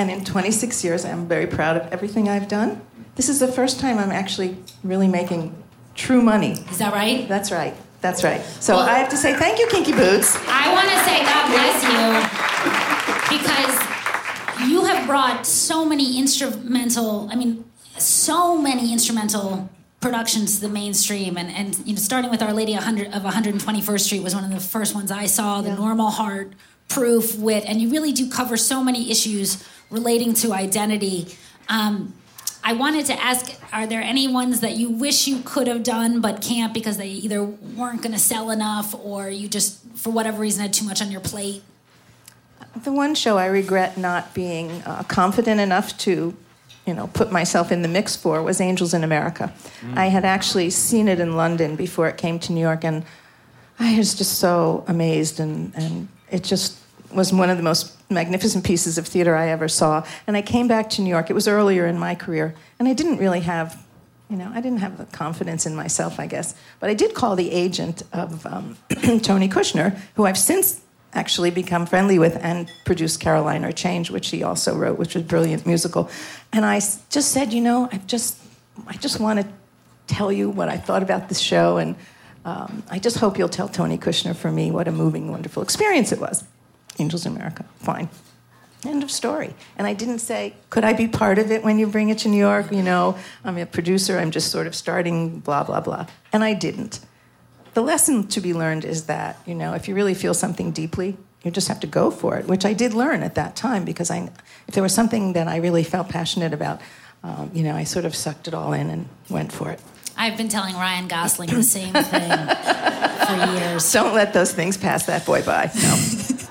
and 0.00 0.10
in 0.10 0.24
26 0.24 0.82
years, 0.82 1.04
I'm 1.04 1.28
very 1.28 1.46
proud 1.46 1.76
of 1.76 1.92
everything 1.92 2.26
I've 2.28 2.48
done. 2.48 2.80
This 3.16 3.28
is 3.28 3.38
the 3.38 3.48
first 3.48 3.80
time 3.80 3.98
I'm 3.98 4.10
actually 4.10 4.56
really 4.82 5.08
making 5.08 5.54
true 5.94 6.22
money. 6.22 6.52
Is 6.70 6.78
that 6.78 6.94
right? 6.94 7.28
That's 7.28 7.52
right. 7.52 7.74
That's 8.00 8.24
right. 8.24 8.40
So 8.60 8.76
Well- 8.76 8.86
I 8.88 8.98
have 8.98 9.10
to 9.10 9.18
say 9.18 9.34
thank 9.34 9.58
you, 9.58 9.66
Kinky 9.66 9.92
Boots. 9.92 10.34
I 10.48 10.72
want 10.72 10.88
to 10.88 10.98
say 11.04 11.22
God 11.22 11.44
bless 11.52 11.78
you 11.92 13.36
because 13.36 14.70
you 14.70 14.84
have 14.86 15.06
brought 15.06 15.46
so 15.46 15.84
many 15.84 16.18
instrumental, 16.18 17.28
I 17.30 17.36
mean, 17.36 17.64
so 17.98 18.56
many 18.56 18.92
instrumental 18.94 19.68
productions 20.00 20.54
to 20.54 20.60
the 20.62 20.68
mainstream 20.70 21.36
and, 21.36 21.50
and 21.50 21.76
you 21.86 21.92
know 21.92 21.98
starting 22.00 22.30
with 22.30 22.40
Our 22.40 22.54
Lady 22.54 22.72
100 22.72 23.08
of 23.12 23.22
121st 23.22 24.00
Street 24.00 24.22
was 24.22 24.34
one 24.34 24.44
of 24.44 24.50
the 24.50 24.58
first 24.60 24.94
ones 24.94 25.10
I 25.10 25.26
saw 25.26 25.60
the 25.60 25.68
Yeah. 25.68 25.74
normal 25.74 26.08
heart 26.08 26.54
proof 26.88 27.38
wit 27.38 27.64
and 27.66 27.82
you 27.82 27.90
really 27.90 28.10
do 28.10 28.30
cover 28.30 28.56
so 28.56 28.82
many 28.82 29.10
issues 29.10 29.62
relating 29.90 30.34
to 30.34 30.52
identity. 30.52 31.28
Um, 31.68 32.14
I 32.62 32.74
wanted 32.74 33.06
to 33.06 33.22
ask 33.22 33.54
are 33.72 33.86
there 33.86 34.02
any 34.02 34.28
ones 34.28 34.60
that 34.60 34.76
you 34.76 34.90
wish 34.90 35.26
you 35.26 35.40
could 35.44 35.66
have 35.66 35.82
done 35.82 36.20
but 36.20 36.42
can't 36.42 36.74
because 36.74 36.98
they 36.98 37.08
either 37.08 37.42
weren't 37.42 38.02
going 38.02 38.12
to 38.12 38.18
sell 38.18 38.50
enough 38.50 38.94
or 38.94 39.28
you 39.30 39.48
just 39.48 39.80
for 39.94 40.10
whatever 40.10 40.40
reason 40.40 40.62
had 40.62 40.72
too 40.72 40.84
much 40.84 41.00
on 41.00 41.10
your 41.10 41.20
plate? 41.20 41.62
The 42.82 42.92
one 42.92 43.14
show 43.14 43.38
I 43.38 43.46
regret 43.46 43.96
not 43.96 44.34
being 44.34 44.70
uh, 44.82 45.02
confident 45.04 45.60
enough 45.60 45.96
to, 45.98 46.36
you 46.86 46.94
know, 46.94 47.08
put 47.08 47.32
myself 47.32 47.72
in 47.72 47.82
the 47.82 47.88
mix 47.88 48.14
for 48.14 48.42
was 48.42 48.60
Angels 48.60 48.94
in 48.94 49.02
America. 49.02 49.52
I 49.94 50.06
had 50.06 50.24
actually 50.24 50.70
seen 50.70 51.08
it 51.08 51.18
in 51.18 51.36
London 51.36 51.74
before 51.74 52.08
it 52.08 52.16
came 52.16 52.38
to 52.40 52.52
New 52.52 52.60
York, 52.60 52.84
and 52.84 53.04
I 53.78 53.96
was 53.98 54.14
just 54.14 54.38
so 54.38 54.84
amazed, 54.86 55.40
and, 55.40 55.74
and 55.74 56.08
it 56.30 56.44
just 56.44 56.78
was 57.12 57.32
one 57.32 57.50
of 57.50 57.56
the 57.56 57.62
most 57.62 57.96
magnificent 58.10 58.64
pieces 58.64 58.98
of 58.98 59.06
theater 59.06 59.36
I 59.36 59.48
ever 59.48 59.68
saw. 59.68 60.04
And 60.26 60.36
I 60.36 60.42
came 60.42 60.68
back 60.68 60.90
to 60.90 61.02
New 61.02 61.10
York. 61.10 61.30
It 61.30 61.34
was 61.34 61.48
earlier 61.48 61.86
in 61.86 61.98
my 61.98 62.14
career, 62.14 62.54
and 62.78 62.88
I 62.88 62.92
didn't 62.92 63.18
really 63.18 63.40
have 63.40 63.86
you 64.28 64.36
know, 64.36 64.48
I 64.54 64.60
didn't 64.60 64.78
have 64.78 64.96
the 64.96 65.06
confidence 65.06 65.66
in 65.66 65.74
myself, 65.74 66.20
I 66.20 66.28
guess. 66.28 66.54
But 66.78 66.88
I 66.88 66.94
did 66.94 67.14
call 67.14 67.34
the 67.34 67.50
agent 67.50 68.04
of 68.12 68.46
um, 68.46 68.76
Tony 69.22 69.48
Kushner, 69.48 69.98
who 70.14 70.24
I've 70.24 70.38
since 70.38 70.80
actually 71.12 71.50
become 71.50 71.84
friendly 71.84 72.18
with 72.18 72.38
and 72.40 72.70
produced 72.84 73.18
Caroline 73.18 73.64
or 73.64 73.72
Change, 73.72 74.10
which 74.10 74.30
he 74.30 74.44
also 74.44 74.76
wrote, 74.76 74.98
which 74.98 75.14
was 75.14 75.24
a 75.24 75.26
brilliant 75.26 75.66
musical. 75.66 76.08
And 76.52 76.64
I 76.64 76.76
just 77.10 77.32
said, 77.32 77.52
you 77.52 77.60
know, 77.60 77.88
I 77.90 77.98
just, 77.98 78.38
I 78.86 78.96
just 78.98 79.18
want 79.18 79.40
to 79.40 79.46
tell 80.06 80.30
you 80.30 80.48
what 80.48 80.68
I 80.68 80.76
thought 80.76 81.02
about 81.02 81.28
this 81.28 81.40
show, 81.40 81.78
and 81.78 81.96
um, 82.44 82.84
I 82.88 83.00
just 83.00 83.18
hope 83.18 83.36
you'll 83.36 83.48
tell 83.48 83.68
Tony 83.68 83.98
Kushner 83.98 84.34
for 84.34 84.50
me 84.52 84.70
what 84.70 84.86
a 84.86 84.92
moving, 84.92 85.30
wonderful 85.30 85.62
experience 85.62 86.12
it 86.12 86.20
was. 86.20 86.44
Angels 86.98 87.26
in 87.26 87.36
America, 87.36 87.64
fine. 87.78 88.08
End 88.84 89.02
of 89.02 89.10
story. 89.10 89.54
And 89.76 89.86
I 89.86 89.92
didn't 89.92 90.20
say, 90.20 90.54
could 90.70 90.84
I 90.84 90.94
be 90.94 91.06
part 91.06 91.38
of 91.38 91.50
it 91.50 91.62
when 91.62 91.78
you 91.78 91.86
bring 91.86 92.08
it 92.08 92.18
to 92.18 92.28
New 92.28 92.38
York? 92.38 92.72
You 92.72 92.82
know, 92.82 93.18
I'm 93.44 93.58
a 93.58 93.66
producer, 93.66 94.18
I'm 94.18 94.30
just 94.30 94.50
sort 94.50 94.66
of 94.66 94.74
starting, 94.74 95.40
blah, 95.40 95.64
blah, 95.64 95.80
blah. 95.80 96.06
And 96.32 96.42
I 96.42 96.54
didn't. 96.54 97.00
The 97.74 97.82
lesson 97.82 98.26
to 98.28 98.40
be 98.40 98.54
learned 98.54 98.84
is 98.84 99.04
that, 99.04 99.38
you 99.46 99.54
know, 99.54 99.74
if 99.74 99.86
you 99.86 99.94
really 99.94 100.14
feel 100.14 100.34
something 100.34 100.72
deeply, 100.72 101.16
you 101.42 101.50
just 101.50 101.68
have 101.68 101.80
to 101.80 101.86
go 101.86 102.10
for 102.10 102.36
it, 102.36 102.46
which 102.46 102.64
I 102.64 102.72
did 102.72 102.94
learn 102.94 103.22
at 103.22 103.34
that 103.34 103.54
time 103.54 103.84
because 103.84 104.10
I, 104.10 104.30
if 104.66 104.74
there 104.74 104.82
was 104.82 104.94
something 104.94 105.34
that 105.34 105.46
I 105.46 105.56
really 105.56 105.84
felt 105.84 106.08
passionate 106.08 106.52
about, 106.52 106.80
um, 107.22 107.50
you 107.54 107.62
know, 107.62 107.74
I 107.74 107.84
sort 107.84 108.04
of 108.04 108.14
sucked 108.14 108.48
it 108.48 108.54
all 108.54 108.72
in 108.72 108.88
and 108.90 109.08
went 109.28 109.52
for 109.52 109.70
it. 109.70 109.80
I've 110.16 110.36
been 110.36 110.48
telling 110.48 110.74
Ryan 110.74 111.08
Gosling 111.08 111.50
the 111.50 111.62
same 111.62 111.92
thing 111.92 112.02
for 113.26 113.58
years. 113.58 113.90
Don't 113.92 114.14
let 114.14 114.32
those 114.34 114.52
things 114.52 114.76
pass 114.76 115.06
that 115.06 115.24
boy 115.24 115.42
by. 115.42 115.70
No, 115.74 115.96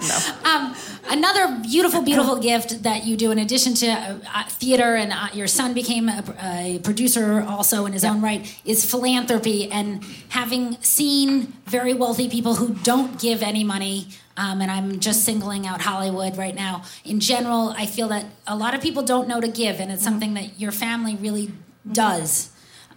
no. 0.02 0.50
Um, 0.50 0.76
another 1.10 1.60
beautiful, 1.62 2.02
beautiful 2.02 2.40
gift 2.50 2.84
that 2.84 3.06
you 3.06 3.18
do, 3.18 3.32
in 3.32 3.40
addition 3.40 3.74
to 3.76 3.88
uh, 3.88 4.18
uh, 4.34 4.44
theater, 4.46 4.96
and 4.96 5.12
uh, 5.12 5.28
your 5.34 5.48
son 5.48 5.74
became 5.74 6.10
a, 6.10 6.24
a 6.42 6.80
producer 6.80 7.44
also 7.48 7.86
in 7.86 7.94
his 7.94 8.06
own 8.06 8.22
right, 8.22 8.56
is 8.66 8.90
philanthropy. 8.90 9.72
And 9.72 10.04
having 10.30 10.82
seen 10.82 11.54
very 11.66 11.94
wealthy 11.94 12.30
people 12.30 12.56
who 12.56 12.76
don't 12.76 13.20
give 13.20 13.44
any 13.44 13.64
money, 13.64 14.08
um, 14.38 14.62
and 14.62 14.72
I'm 14.72 15.00
just 15.00 15.26
singling 15.26 15.68
out 15.68 15.82
Hollywood 15.82 16.38
right 16.38 16.56
now. 16.56 16.84
In 17.04 17.20
general, 17.20 17.74
I 17.78 17.86
feel 17.86 18.08
that 18.10 18.26
a 18.48 18.56
lot 18.56 18.74
of 18.74 18.82
people 18.82 19.04
don't 19.04 19.28
know 19.28 19.42
to 19.42 19.50
give, 19.50 19.80
and 19.80 19.92
it's 19.92 20.04
something 20.04 20.34
that 20.36 20.60
your 20.60 20.72
family 20.72 21.16
really 21.16 21.52
does. 21.92 22.50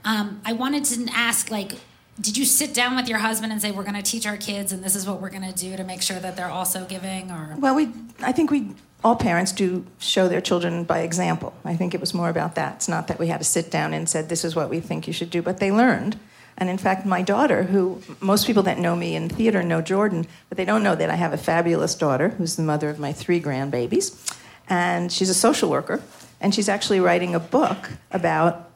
Um, 0.05 0.41
I 0.45 0.53
wanted 0.53 0.85
to 0.85 1.09
ask, 1.13 1.51
like, 1.51 1.73
did 2.21 2.37
you 2.37 2.45
sit 2.45 2.75
down 2.75 2.95
with 2.95 3.09
your 3.09 3.19
husband 3.19 3.53
and 3.53 3.61
say 3.61 3.71
we're 3.71 3.85
going 3.85 3.95
to 3.95 4.03
teach 4.03 4.27
our 4.27 4.37
kids 4.37 4.73
and 4.73 4.85
this 4.85 4.95
is 4.95 5.07
what 5.07 5.21
we're 5.21 5.31
going 5.31 5.51
to 5.51 5.59
do 5.59 5.77
to 5.77 5.85
make 5.85 6.03
sure 6.03 6.19
that 6.19 6.37
they're 6.37 6.51
also 6.51 6.85
giving 6.85 7.31
or 7.31 7.57
Well, 7.59 7.75
we, 7.75 7.91
I 8.21 8.33
think 8.33 8.51
we, 8.51 8.75
all 9.03 9.17
parents 9.17 9.51
do 9.53 9.87
show 9.99 10.29
their 10.29 10.41
children 10.41 10.85
by 10.85 11.01
example. 11.01 11.55
I 11.65 11.75
think 11.75 11.95
it 11.95 12.01
was 12.01 12.13
more 12.13 12.29
about 12.29 12.55
that. 12.57 12.77
It's 12.77 12.89
not 12.89 13.09
that 13.09 13.19
we 13.19 13.29
had 13.29 13.39
to 13.39 13.45
sit 13.45 13.71
down 13.71 13.95
and 13.95 14.09
said, 14.09 14.29
this 14.29 14.45
is 14.45 14.55
what 14.55 14.69
we 14.69 14.81
think 14.81 15.07
you 15.07 15.13
should 15.13 15.31
do, 15.31 15.43
but 15.43 15.59
they 15.59 15.73
learned. 15.73 16.19
And 16.59 16.69
in 16.69 16.77
fact, 16.77 17.07
my 17.07 17.23
daughter, 17.23 17.65
who 17.65 18.03
most 18.21 18.47
people 18.47 18.63
that 18.65 18.79
know 18.79 18.95
me 18.95 19.17
in 19.17 19.31
theater 19.31 19.63
know 19.63 19.81
Jordan, 19.81 20.27
but 20.51 20.59
they 20.59 20.67
don't 20.67 20.83
know 20.83 20.95
that 20.95 21.09
I 21.09 21.15
have 21.15 21.33
a 21.33 21.39
fabulous 21.39 21.95
daughter 21.95 22.29
who's 22.29 22.57
the 22.57 22.63
mother 22.63 22.91
of 22.91 22.99
my 22.99 23.13
three 23.13 23.41
grandbabies. 23.41 24.37
And 24.69 25.11
she's 25.11 25.31
a 25.31 25.35
social 25.35 25.71
worker, 25.71 26.03
and 26.43 26.55
she's 26.55 26.69
actually 26.69 27.01
writing 27.01 27.35
a 27.35 27.41
book 27.41 27.89
about 28.11 28.71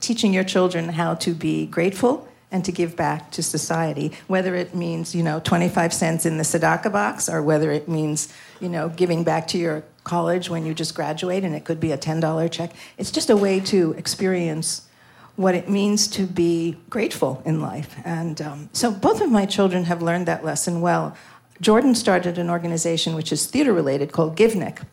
teaching 0.00 0.34
your 0.34 0.44
children 0.44 0.90
how 0.90 1.14
to 1.14 1.32
be 1.32 1.66
grateful 1.66 2.28
and 2.52 2.64
to 2.64 2.72
give 2.72 2.96
back 2.96 3.30
to 3.32 3.42
society, 3.42 4.12
whether 4.28 4.54
it 4.54 4.74
means, 4.74 5.14
you 5.14 5.22
know, 5.22 5.40
25 5.40 5.92
cents 5.92 6.24
in 6.26 6.36
the 6.36 6.44
tzedakah 6.44 6.92
box 6.92 7.28
or 7.28 7.42
whether 7.42 7.72
it 7.72 7.88
means, 7.88 8.32
you 8.60 8.68
know, 8.68 8.88
giving 8.88 9.24
back 9.24 9.48
to 9.48 9.58
your 9.58 9.82
college 10.04 10.48
when 10.48 10.64
you 10.64 10.72
just 10.72 10.94
graduate 10.94 11.42
and 11.44 11.54
it 11.54 11.64
could 11.64 11.80
be 11.80 11.90
a 11.90 11.98
$10 11.98 12.50
check. 12.50 12.72
It's 12.98 13.10
just 13.10 13.30
a 13.30 13.36
way 13.36 13.58
to 13.60 13.92
experience 13.92 14.86
what 15.34 15.54
it 15.54 15.68
means 15.68 16.08
to 16.08 16.26
be 16.26 16.76
grateful 16.88 17.42
in 17.44 17.60
life. 17.60 17.96
And 18.04 18.40
um, 18.40 18.70
so 18.72 18.90
both 18.90 19.20
of 19.20 19.30
my 19.30 19.44
children 19.44 19.84
have 19.84 20.00
learned 20.00 20.26
that 20.26 20.44
lesson 20.44 20.80
well. 20.80 21.16
Jordan 21.60 21.94
started 21.94 22.38
an 22.38 22.48
organization 22.48 23.14
which 23.14 23.32
is 23.32 23.46
theater 23.46 23.72
related 23.72 24.12
called 24.12 24.36
Givenik. 24.36 24.84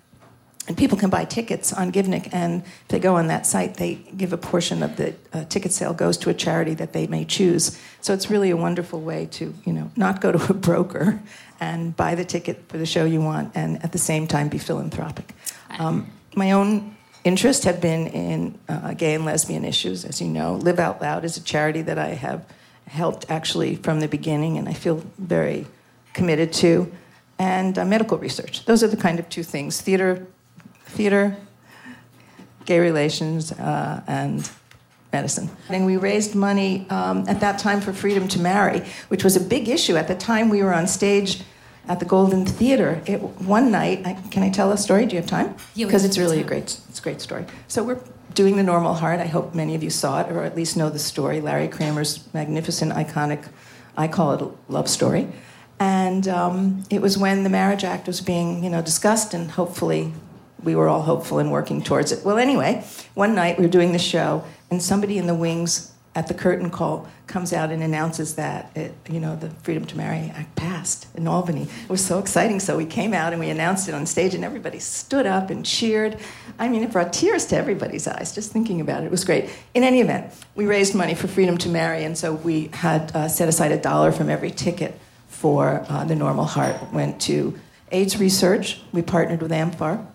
And 0.65 0.77
people 0.77 0.97
can 0.97 1.09
buy 1.09 1.25
tickets 1.25 1.73
on 1.73 1.91
Givenik, 1.91 2.29
and 2.31 2.63
if 2.63 2.87
they 2.87 2.99
go 2.99 3.15
on 3.15 3.27
that 3.27 3.45
site, 3.45 3.75
they 3.75 3.95
give 3.95 4.31
a 4.31 4.37
portion 4.37 4.81
of 4.81 4.95
the 4.95 5.13
uh, 5.33 5.43
ticket 5.45 5.73
sale 5.73 5.93
goes 5.93 6.17
to 6.19 6.29
a 6.29 6.33
charity 6.33 6.73
that 6.75 6.93
they 6.93 7.05
may 7.05 7.25
choose. 7.25 7.77
So 7.99 8.13
it's 8.13 8.29
really 8.29 8.49
a 8.49 8.55
wonderful 8.55 9.01
way 9.01 9.25
to, 9.31 9.53
you 9.65 9.73
know, 9.73 9.91
not 9.97 10.21
go 10.21 10.31
to 10.31 10.51
a 10.51 10.53
broker 10.53 11.19
and 11.59 11.93
buy 11.95 12.15
the 12.15 12.23
ticket 12.23 12.63
for 12.69 12.77
the 12.77 12.85
show 12.85 13.03
you 13.03 13.19
want, 13.19 13.51
and 13.55 13.83
at 13.83 13.91
the 13.91 13.97
same 13.97 14.25
time 14.25 14.47
be 14.47 14.57
philanthropic. 14.57 15.33
Um, 15.79 16.09
my 16.33 16.53
own 16.53 16.95
interests 17.25 17.65
have 17.65 17.81
been 17.81 18.07
in 18.07 18.57
uh, 18.69 18.93
gay 18.93 19.15
and 19.15 19.25
lesbian 19.25 19.65
issues, 19.65 20.05
as 20.05 20.21
you 20.21 20.29
know. 20.29 20.55
Live 20.55 20.79
Out 20.79 21.01
Loud 21.01 21.25
is 21.25 21.35
a 21.35 21.43
charity 21.43 21.81
that 21.81 21.99
I 21.99 22.09
have 22.09 22.45
helped 22.87 23.29
actually 23.29 23.75
from 23.75 23.99
the 23.99 24.07
beginning, 24.07 24.57
and 24.57 24.69
I 24.69 24.73
feel 24.73 25.03
very 25.17 25.67
committed 26.13 26.53
to. 26.53 26.89
And 27.39 27.77
uh, 27.77 27.83
medical 27.83 28.17
research. 28.17 28.63
Those 28.65 28.83
are 28.83 28.87
the 28.87 28.95
kind 28.95 29.19
of 29.19 29.27
two 29.27 29.43
things 29.43 29.81
theater 29.81 30.25
theater, 30.85 31.35
gay 32.65 32.79
relations, 32.79 33.51
uh, 33.51 34.01
and 34.07 34.49
medicine. 35.11 35.49
And 35.69 35.85
we 35.85 35.97
raised 35.97 36.35
money 36.35 36.87
um, 36.89 37.25
at 37.27 37.39
that 37.41 37.59
time 37.59 37.81
for 37.81 37.93
Freedom 37.93 38.27
to 38.29 38.39
Marry, 38.39 38.81
which 39.09 39.23
was 39.23 39.35
a 39.35 39.39
big 39.39 39.69
issue. 39.69 39.95
At 39.95 40.07
the 40.07 40.15
time, 40.15 40.49
we 40.49 40.63
were 40.63 40.73
on 40.73 40.87
stage 40.87 41.43
at 41.87 41.99
the 41.99 42.05
Golden 42.05 42.45
Theater. 42.45 43.01
It, 43.05 43.17
one 43.17 43.71
night, 43.71 44.05
I, 44.05 44.13
can 44.31 44.43
I 44.43 44.49
tell 44.49 44.71
a 44.71 44.77
story? 44.77 45.05
Do 45.05 45.15
you 45.15 45.21
have 45.21 45.29
time? 45.29 45.55
Because 45.87 46.03
it's 46.03 46.17
really 46.17 46.41
a 46.41 46.43
great, 46.43 46.79
it's 46.89 46.99
a 46.99 47.01
great 47.01 47.21
story. 47.21 47.45
So 47.67 47.83
we're 47.83 48.01
doing 48.33 48.57
the 48.57 48.63
Normal 48.63 48.95
Heart. 48.95 49.19
I 49.19 49.27
hope 49.27 49.53
many 49.53 49.75
of 49.75 49.83
you 49.83 49.89
saw 49.89 50.21
it, 50.21 50.31
or 50.31 50.43
at 50.43 50.55
least 50.55 50.75
know 50.75 50.89
the 50.89 50.99
story. 50.99 51.41
Larry 51.41 51.67
Kramer's 51.67 52.33
magnificent, 52.33 52.93
iconic, 52.93 53.47
I 53.95 54.07
call 54.07 54.33
it 54.33 54.41
a 54.41 54.49
love 54.71 54.89
story. 54.89 55.27
And 55.79 56.27
um, 56.27 56.83
it 56.89 57.01
was 57.01 57.17
when 57.17 57.43
the 57.43 57.49
Marriage 57.49 57.83
Act 57.83 58.07
was 58.07 58.21
being, 58.21 58.63
you 58.63 58.69
know, 58.69 58.81
discussed 58.81 59.33
and 59.33 59.51
hopefully 59.51 60.13
we 60.63 60.75
were 60.75 60.87
all 60.87 61.01
hopeful 61.01 61.39
and 61.39 61.51
working 61.51 61.83
towards 61.83 62.11
it. 62.11 62.23
Well, 62.25 62.37
anyway, 62.37 62.83
one 63.13 63.35
night 63.35 63.57
we 63.57 63.65
were 63.65 63.71
doing 63.71 63.91
the 63.91 63.99
show, 63.99 64.43
and 64.69 64.81
somebody 64.81 65.17
in 65.17 65.27
the 65.27 65.35
wings 65.35 65.93
at 66.15 66.27
the 66.27 66.33
curtain 66.33 66.69
call 66.69 67.07
comes 67.25 67.53
out 67.53 67.71
and 67.71 67.81
announces 67.81 68.35
that 68.35 68.69
it, 68.75 68.93
you 69.09 69.19
know 69.19 69.35
the 69.35 69.49
Freedom 69.63 69.83
to 69.85 69.97
Marry 69.97 70.31
Act 70.35 70.55
passed 70.55 71.07
in 71.15 71.27
Albany. 71.27 71.63
It 71.63 71.89
was 71.89 72.05
so 72.05 72.19
exciting. 72.19 72.59
So 72.59 72.77
we 72.77 72.85
came 72.85 73.13
out 73.13 73.33
and 73.33 73.39
we 73.39 73.49
announced 73.49 73.89
it 73.89 73.95
on 73.95 74.05
stage, 74.05 74.35
and 74.35 74.43
everybody 74.43 74.79
stood 74.79 75.25
up 75.25 75.49
and 75.49 75.65
cheered. 75.65 76.17
I 76.59 76.69
mean, 76.69 76.83
it 76.83 76.91
brought 76.91 77.13
tears 77.13 77.45
to 77.47 77.57
everybody's 77.57 78.07
eyes 78.07 78.33
just 78.33 78.51
thinking 78.51 78.79
about 78.81 79.03
it. 79.03 79.07
It 79.07 79.11
was 79.11 79.25
great. 79.25 79.49
In 79.73 79.83
any 79.83 80.01
event, 80.01 80.31
we 80.55 80.65
raised 80.65 80.93
money 80.93 81.15
for 81.15 81.27
Freedom 81.27 81.57
to 81.59 81.69
Marry, 81.69 82.03
and 82.03 82.17
so 82.17 82.33
we 82.33 82.69
had 82.73 83.15
uh, 83.15 83.27
set 83.27 83.49
aside 83.49 83.71
a 83.71 83.79
dollar 83.79 84.11
from 84.11 84.29
every 84.29 84.51
ticket 84.51 84.99
for 85.27 85.85
uh, 85.89 86.03
the 86.05 86.15
Normal 86.15 86.45
Heart. 86.45 86.93
Went 86.93 87.19
to 87.21 87.59
AIDS 87.91 88.17
research. 88.17 88.81
We 88.91 89.01
partnered 89.01 89.41
with 89.41 89.51
AMFAR 89.51 90.05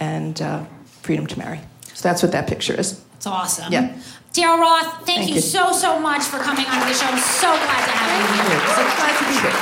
and 0.00 0.40
uh, 0.42 0.64
freedom 1.02 1.26
to 1.26 1.38
marry. 1.38 1.60
So 1.94 2.08
that's 2.08 2.22
what 2.22 2.32
that 2.32 2.46
picture 2.46 2.74
is. 2.78 3.00
It's 3.16 3.26
awesome. 3.26 3.72
Yeah. 3.72 3.96
Daryl 4.32 4.60
Roth, 4.60 4.86
thank, 5.06 5.06
Thank 5.06 5.28
you, 5.30 5.34
you. 5.36 5.40
so, 5.40 5.72
so 5.72 5.98
much 5.98 6.22
for 6.22 6.38
coming 6.38 6.66
on 6.66 6.80
the 6.86 6.94
show. 6.94 7.06
I'm 7.06 7.18
so 7.18 7.48
glad 7.48 7.84
to 7.84 7.90
have 7.90 8.10
you 8.22 8.42
here. 8.46 8.60
So 8.76 8.82
glad 8.94 9.14
to 9.18 9.24
be 9.26 9.34
here. 9.42 9.56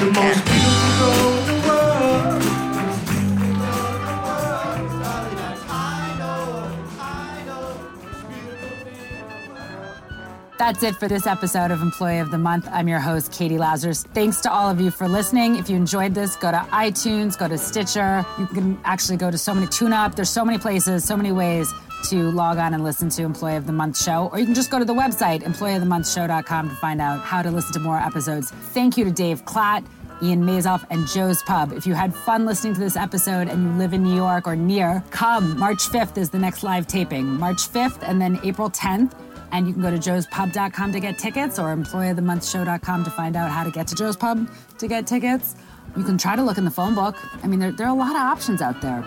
the 0.00 0.10
most 0.16 0.40
beautiful 0.46 0.99
That's 10.60 10.82
it 10.82 10.96
for 10.96 11.08
this 11.08 11.26
episode 11.26 11.70
of 11.70 11.80
Employee 11.80 12.18
of 12.18 12.30
the 12.30 12.36
Month. 12.36 12.68
I'm 12.70 12.86
your 12.86 13.00
host, 13.00 13.32
Katie 13.32 13.56
Lazarus. 13.56 14.02
Thanks 14.12 14.42
to 14.42 14.52
all 14.52 14.68
of 14.68 14.78
you 14.78 14.90
for 14.90 15.08
listening. 15.08 15.56
If 15.56 15.70
you 15.70 15.76
enjoyed 15.76 16.12
this, 16.12 16.36
go 16.36 16.50
to 16.50 16.58
iTunes, 16.58 17.38
go 17.38 17.48
to 17.48 17.56
Stitcher. 17.56 18.26
You 18.38 18.46
can 18.46 18.78
actually 18.84 19.16
go 19.16 19.30
to 19.30 19.38
so 19.38 19.54
many 19.54 19.68
tune 19.68 19.94
up. 19.94 20.16
There's 20.16 20.28
so 20.28 20.44
many 20.44 20.58
places, 20.58 21.02
so 21.02 21.16
many 21.16 21.32
ways 21.32 21.72
to 22.10 22.30
log 22.32 22.58
on 22.58 22.74
and 22.74 22.84
listen 22.84 23.08
to 23.08 23.22
Employee 23.22 23.56
of 23.56 23.64
the 23.64 23.72
Month 23.72 24.02
show. 24.02 24.28
Or 24.30 24.38
you 24.38 24.44
can 24.44 24.54
just 24.54 24.70
go 24.70 24.78
to 24.78 24.84
the 24.84 24.92
website, 24.92 25.44
employeeofthemonthshow.com, 25.44 26.68
to 26.68 26.74
find 26.74 27.00
out 27.00 27.22
how 27.22 27.40
to 27.40 27.50
listen 27.50 27.72
to 27.72 27.80
more 27.80 27.96
episodes. 27.96 28.50
Thank 28.50 28.98
you 28.98 29.06
to 29.06 29.10
Dave 29.10 29.46
Klatt. 29.46 29.86
Ian 30.22 30.42
Mazoff 30.42 30.84
and 30.90 31.06
Joe's 31.06 31.42
Pub. 31.44 31.72
If 31.72 31.86
you 31.86 31.94
had 31.94 32.14
fun 32.14 32.44
listening 32.44 32.74
to 32.74 32.80
this 32.80 32.94
episode 32.94 33.48
and 33.48 33.62
you 33.62 33.70
live 33.78 33.94
in 33.94 34.02
New 34.02 34.14
York 34.14 34.46
or 34.46 34.54
near, 34.54 35.02
come. 35.08 35.58
March 35.58 35.88
5th 35.88 36.18
is 36.18 36.28
the 36.28 36.38
next 36.38 36.62
live 36.62 36.86
taping. 36.86 37.24
March 37.24 37.72
5th 37.72 38.06
and 38.06 38.20
then 38.20 38.38
April 38.44 38.68
10th. 38.68 39.14
And 39.52 39.66
you 39.66 39.72
can 39.72 39.82
go 39.82 39.90
to 39.90 39.98
joespub.com 39.98 40.92
to 40.92 41.00
get 41.00 41.18
tickets 41.18 41.58
or 41.58 41.74
employeeofthemonthshow.com 41.74 43.04
to 43.04 43.10
find 43.10 43.36
out 43.36 43.50
how 43.50 43.64
to 43.64 43.70
get 43.70 43.86
to 43.88 43.94
Joe's 43.94 44.16
Pub 44.16 44.48
to 44.78 44.88
get 44.88 45.06
tickets. 45.06 45.56
You 45.96 46.04
can 46.04 46.18
try 46.18 46.36
to 46.36 46.42
look 46.42 46.58
in 46.58 46.64
the 46.64 46.70
phone 46.70 46.94
book. 46.94 47.16
I 47.42 47.46
mean, 47.46 47.58
there, 47.58 47.72
there 47.72 47.86
are 47.86 47.94
a 47.94 47.98
lot 47.98 48.10
of 48.10 48.22
options 48.22 48.62
out 48.62 48.80
there. 48.80 49.04